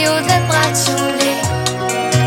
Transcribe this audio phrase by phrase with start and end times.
[0.00, 1.34] ציוד ופרט שולי.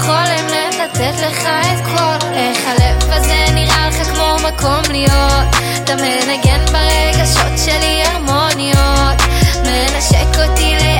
[0.00, 0.46] חולם
[0.82, 5.48] לתת לך את כל איך הלב הזה נראה לך כמו מקום להיות.
[5.84, 9.18] אתה מנגן ברגשות שלי הרמוניות.
[9.64, 10.97] מנשק אותי לאט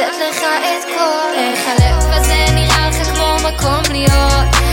[0.00, 4.69] לתת לך את כל איך הלב הזה נראה לך כמו מקום להיות.